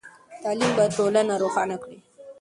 تعلیم 0.41 0.71
به 0.77 0.85
ټولنه 0.97 1.33
روښانه 1.41 1.75
کړئ. 1.83 1.97